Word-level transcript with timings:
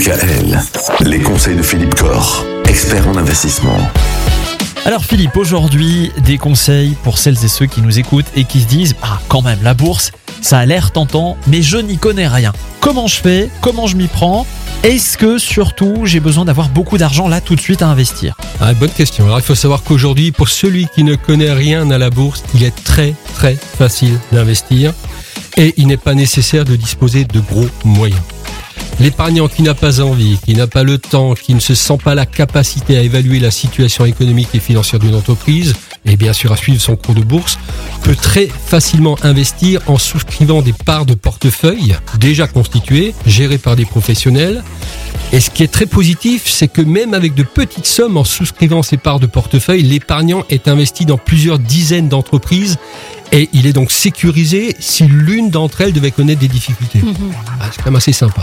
DKL, 0.00 0.58
les 1.00 1.20
conseils 1.20 1.56
de 1.56 1.62
Philippe 1.62 1.94
Corr, 1.94 2.46
expert 2.66 3.06
en 3.06 3.16
investissement. 3.16 3.76
Alors 4.86 5.04
Philippe, 5.04 5.36
aujourd'hui, 5.36 6.10
des 6.24 6.38
conseils 6.38 6.96
pour 7.02 7.18
celles 7.18 7.44
et 7.44 7.48
ceux 7.48 7.66
qui 7.66 7.82
nous 7.82 7.98
écoutent 7.98 8.30
et 8.34 8.44
qui 8.44 8.62
se 8.62 8.66
disent 8.66 8.96
Ah, 9.02 9.20
quand 9.28 9.42
même, 9.42 9.58
la 9.62 9.74
bourse, 9.74 10.12
ça 10.40 10.58
a 10.58 10.64
l'air 10.64 10.90
tentant, 10.92 11.36
mais 11.48 11.60
je 11.60 11.76
n'y 11.76 11.98
connais 11.98 12.28
rien. 12.28 12.54
Comment 12.80 13.08
je 13.08 13.16
fais? 13.16 13.50
Comment 13.60 13.86
je 13.86 13.96
m'y 13.96 14.06
prends? 14.06 14.46
Est-ce 14.84 15.18
que 15.18 15.36
surtout 15.36 16.06
j'ai 16.06 16.20
besoin 16.20 16.46
d'avoir 16.46 16.70
beaucoup 16.70 16.96
d'argent 16.96 17.28
là 17.28 17.42
tout 17.42 17.54
de 17.54 17.60
suite 17.60 17.82
à 17.82 17.88
investir? 17.88 18.38
Ah, 18.58 18.72
Bonne 18.72 18.88
question. 18.88 19.26
Alors 19.26 19.40
il 19.40 19.44
faut 19.44 19.54
savoir 19.54 19.82
qu'aujourd'hui, 19.82 20.32
pour 20.32 20.48
celui 20.48 20.88
qui 20.94 21.04
ne 21.04 21.14
connaît 21.14 21.52
rien 21.52 21.90
à 21.90 21.98
la 21.98 22.08
bourse, 22.08 22.42
il 22.54 22.62
est 22.62 22.84
très 22.84 23.14
très 23.34 23.54
facile 23.76 24.18
d'investir 24.32 24.94
et 25.58 25.74
il 25.76 25.88
n'est 25.88 25.98
pas 25.98 26.14
nécessaire 26.14 26.64
de 26.64 26.74
disposer 26.74 27.26
de 27.26 27.40
gros 27.40 27.68
moyens. 27.84 28.22
L'épargnant 29.00 29.48
qui 29.48 29.62
n'a 29.62 29.72
pas 29.72 30.02
envie, 30.02 30.38
qui 30.44 30.52
n'a 30.52 30.66
pas 30.66 30.82
le 30.82 30.98
temps, 30.98 31.32
qui 31.32 31.54
ne 31.54 31.60
se 31.60 31.74
sent 31.74 31.96
pas 32.04 32.14
la 32.14 32.26
capacité 32.26 32.98
à 32.98 33.00
évaluer 33.00 33.40
la 33.40 33.50
situation 33.50 34.04
économique 34.04 34.50
et 34.52 34.60
financière 34.60 35.00
d'une 35.00 35.14
entreprise, 35.14 35.74
et 36.04 36.16
bien 36.16 36.34
sûr 36.34 36.52
à 36.52 36.56
suivre 36.56 36.82
son 36.82 36.96
cours 36.96 37.14
de 37.14 37.22
bourse, 37.22 37.58
peut 38.02 38.14
très 38.14 38.46
facilement 38.46 39.16
investir 39.22 39.80
en 39.86 39.96
souscrivant 39.96 40.60
des 40.60 40.74
parts 40.74 41.06
de 41.06 41.14
portefeuille 41.14 41.96
déjà 42.18 42.46
constituées, 42.46 43.14
gérées 43.24 43.56
par 43.56 43.74
des 43.74 43.86
professionnels. 43.86 44.62
Et 45.32 45.40
ce 45.40 45.48
qui 45.48 45.62
est 45.62 45.72
très 45.72 45.86
positif, 45.86 46.42
c'est 46.46 46.68
que 46.68 46.82
même 46.82 47.14
avec 47.14 47.34
de 47.34 47.44
petites 47.44 47.86
sommes 47.86 48.18
en 48.18 48.24
souscrivant 48.24 48.82
ces 48.82 48.96
parts 48.98 49.20
de 49.20 49.26
portefeuille, 49.26 49.82
l'épargnant 49.82 50.44
est 50.50 50.68
investi 50.68 51.06
dans 51.06 51.18
plusieurs 51.18 51.58
dizaines 51.58 52.08
d'entreprises 52.08 52.78
et 53.32 53.48
il 53.52 53.66
est 53.66 53.72
donc 53.72 53.92
sécurisé 53.92 54.76
si 54.78 55.04
l'une 55.04 55.50
d'entre 55.50 55.80
elles 55.82 55.92
devait 55.92 56.10
connaître 56.10 56.40
des 56.40 56.48
difficultés. 56.48 57.00
Mhm. 57.00 57.14
Ah, 57.60 57.66
c'est 57.70 57.78
quand 57.78 57.90
même 57.90 57.96
assez 57.96 58.12
sympa. 58.12 58.42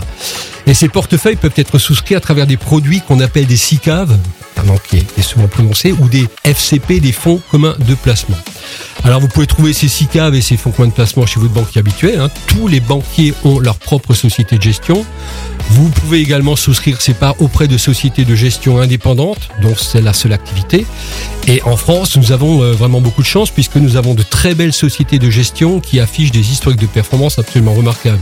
Et 0.66 0.74
ces 0.74 0.88
portefeuilles 0.88 1.36
peuvent 1.36 1.52
être 1.56 1.78
souscrits 1.78 2.14
à 2.14 2.20
travers 2.20 2.46
des 2.46 2.56
produits 2.56 3.00
qu'on 3.00 3.20
appelle 3.20 3.46
des 3.46 3.56
SICAV, 3.56 4.16
un 4.56 4.62
nom 4.64 4.78
qui 4.88 4.98
est 4.98 5.22
souvent 5.22 5.48
prononcé, 5.48 5.92
ou 5.92 6.08
des 6.08 6.26
FCP, 6.44 7.00
des 7.00 7.12
fonds 7.12 7.40
communs 7.50 7.76
de 7.86 7.94
placement. 7.94 8.36
Alors 9.04 9.20
vous 9.20 9.28
pouvez 9.28 9.46
trouver 9.46 9.72
ces 9.72 9.88
SICAV 9.88 10.34
et 10.34 10.40
ces 10.40 10.56
fonds 10.56 10.70
communs 10.70 10.88
de 10.88 10.94
placement 10.94 11.26
chez 11.26 11.40
votre 11.40 11.52
banquier 11.52 11.78
habituel. 11.80 12.20
Hein. 12.20 12.30
Tous 12.46 12.68
les 12.68 12.80
banquiers 12.80 13.32
ont 13.44 13.60
leur 13.60 13.76
propre 13.76 14.14
société 14.14 14.58
de 14.58 14.62
gestion. 14.62 15.04
Vous 15.70 15.90
pouvez 15.90 16.20
également 16.20 16.56
souscrire 16.56 17.00
ces 17.00 17.14
parts 17.14 17.40
auprès 17.40 17.68
de 17.68 17.76
sociétés 17.76 18.24
de 18.24 18.34
gestion 18.34 18.80
indépendantes, 18.80 19.48
dont 19.60 19.74
c'est 19.76 20.00
la 20.00 20.12
seule 20.12 20.32
activité. 20.32 20.86
Et 21.46 21.62
en 21.62 21.76
France, 21.76 22.16
nous 22.16 22.32
avons 22.32 22.62
euh, 22.62 22.72
vraiment 22.72 23.00
beaucoup 23.00 23.22
de 23.22 23.26
chance 23.26 23.50
puisque 23.50 23.76
nous 23.76 23.96
avons 23.96 24.14
de 24.14 24.22
très 24.22 24.54
belles 24.54 24.72
sociétés 24.72 25.18
de 25.18 25.30
gestion 25.30 25.80
qui 25.80 26.00
affichent 26.00 26.30
des 26.30 26.52
historiques 26.52 26.80
de 26.80 26.86
performance 26.86 27.38
absolument 27.38 27.74
remarquables. 27.74 28.18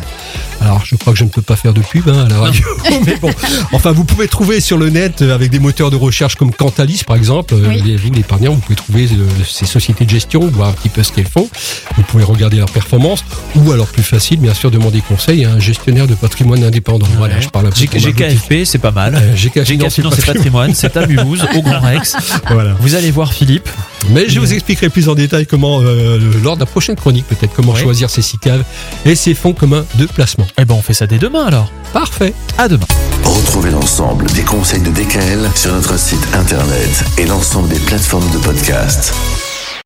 Alors, 0.67 0.85
je 0.85 0.97
crois 0.97 1.13
que 1.13 1.19
je 1.19 1.23
ne 1.23 1.29
peux 1.29 1.43
pas 1.43 1.55
faire 1.55 1.73
de 1.73 1.81
pub 1.81 2.09
hein, 2.09 2.25
à 2.27 2.29
la 2.29 2.39
radio, 2.41 2.65
mais 3.07 3.15
bon. 3.17 3.31
Enfin, 3.73 3.93
vous 3.93 4.05
pouvez 4.05 4.27
trouver 4.27 4.61
sur 4.61 4.79
le 4.79 4.91
net 4.91 5.23
euh, 5.23 5.33
avec 5.33 5.51
des 5.51 5.61
moteurs 5.61 5.91
de 5.93 5.97
recherche 5.97 6.35
comme 6.35 6.53
Cantalis, 6.53 7.03
par 7.07 7.15
exemple. 7.15 7.55
Euh, 7.55 7.69
oui. 7.69 7.97
Vous, 7.97 8.11
l'épargnant, 8.11 8.53
vous 8.53 8.59
pouvez 8.59 8.75
trouver 8.75 9.09
ces 9.45 9.65
sociétés 9.65 10.05
de 10.05 10.11
gestion, 10.11 10.41
voir 10.49 10.71
un 10.71 10.73
petit 10.73 10.89
peu 10.89 11.05
ce 11.05 11.13
qu'elles 11.13 11.29
font. 11.29 11.49
Vous 11.97 12.03
pouvez 12.03 12.25
regarder 12.25 12.57
leur 12.57 12.71
performance, 12.71 13.25
ou 13.55 13.71
alors 13.71 13.87
plus 13.87 14.03
facile, 14.03 14.41
bien 14.41 14.55
sûr, 14.55 14.73
demander 14.73 15.01
conseil 15.03 15.45
à 15.45 15.53
un 15.53 15.61
gestionnaire 15.61 16.09
de 16.09 16.17
patrimoine 16.17 16.65
indépendant. 16.65 17.07
Voilà 17.17 17.37
je 17.41 17.49
parle 17.49 17.71
GKFP, 17.71 18.65
c'est 18.65 18.79
pas 18.79 18.91
mal. 18.91 19.15
Euh, 19.15 19.35
GK, 19.37 19.65
Finance 19.65 19.99
et 19.99 20.23
Patrimoine, 20.23 20.75
c'est 20.75 20.97
à 20.97 21.07
Mulhouse, 21.07 21.47
au 21.55 21.63
Grand 21.63 21.81
Rex. 21.81 22.17
Voilà. 22.51 22.75
Vous 22.81 22.95
allez 22.95 23.11
voir 23.11 23.33
Philippe. 23.33 23.69
Mais 24.11 24.29
je 24.29 24.41
vous 24.41 24.53
expliquerai 24.53 24.89
plus 24.89 25.09
en 25.09 25.15
détail 25.15 25.47
comment, 25.47 25.81
euh, 25.83 26.19
lors 26.43 26.57
de 26.57 26.61
la 26.61 26.67
prochaine 26.67 26.97
chronique, 26.97 27.27
peut-être, 27.27 27.53
comment 27.55 27.75
choisir 27.75 28.11
ces 28.11 28.23
SICAV 28.23 28.63
et 29.05 29.15
ces 29.15 29.35
fonds 29.35 29.53
communs 29.53 29.85
de 29.97 30.07
placement. 30.07 30.47
Eh 30.59 30.65
ben, 30.65 30.75
on 30.75 30.83
fait 30.83 30.95
ça 30.95 31.07
dès 31.07 31.19
demain 31.19 31.45
alors. 31.47 31.71
Parfait. 31.93 32.35
À 32.59 32.69
demain. 32.69 32.87
Retrouvez 33.25 33.71
l'ensemble 33.71 34.27
des 34.33 34.43
conseils 34.43 34.83
de 34.83 34.91
DKL 34.91 35.51
sur 35.55 35.73
notre 35.73 35.99
site 35.99 36.27
internet 36.35 37.05
et 37.19 37.27
l'ensemble 37.27 37.69
des 37.69 37.81
plateformes 37.81 38.31
de 38.33 38.39
podcast. 38.39 39.15